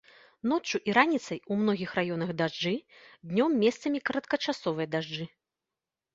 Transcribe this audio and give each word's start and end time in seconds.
Ноччу 0.51 0.77
і 0.91 0.95
раніцай 0.97 1.39
у 1.55 1.57
многіх 1.59 1.89
раёнах 1.99 2.29
дажджы, 2.39 2.73
днём 3.33 3.51
месцамі 3.67 4.03
кароткачасовыя 4.13 4.87
дажджы. 4.97 5.25